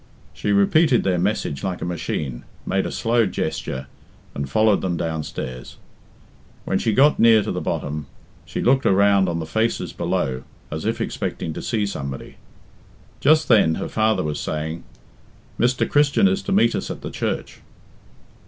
She 0.33 0.51
repeated 0.51 1.03
their 1.03 1.19
message 1.19 1.63
like 1.63 1.79
a 1.79 1.85
machine, 1.85 2.43
made 2.65 2.87
a 2.87 2.91
slow 2.91 3.27
gesture, 3.27 3.85
and 4.33 4.49
followed 4.49 4.81
them 4.81 4.97
downstairs. 4.97 5.77
When 6.65 6.79
she 6.79 6.91
got 6.91 7.19
near 7.19 7.43
to 7.43 7.51
the 7.51 7.61
bottom, 7.61 8.07
she 8.43 8.63
looked 8.63 8.87
around 8.87 9.29
on 9.29 9.37
the 9.37 9.45
faces 9.45 9.93
below 9.93 10.41
as 10.71 10.85
if 10.85 10.99
expecting 11.01 11.53
to 11.53 11.61
see 11.61 11.85
somebody. 11.85 12.37
Just 13.19 13.47
then 13.47 13.75
her 13.75 13.87
father 13.87 14.23
was 14.23 14.39
saying, 14.39 14.83
"Mr. 15.59 15.87
Christian 15.87 16.27
is 16.27 16.41
to 16.41 16.51
meet 16.51 16.73
us 16.73 16.89
at 16.89 17.01
the 17.01 17.11
church." 17.11 17.59